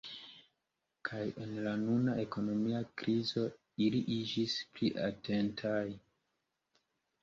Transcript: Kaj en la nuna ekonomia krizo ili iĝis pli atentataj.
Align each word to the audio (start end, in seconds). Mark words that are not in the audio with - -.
Kaj 1.09 1.25
en 1.43 1.51
la 1.67 1.75
nuna 1.83 2.17
ekonomia 2.25 2.83
krizo 3.03 3.47
ili 3.87 4.05
iĝis 4.19 4.59
pli 4.75 4.95
atentataj. 5.13 5.89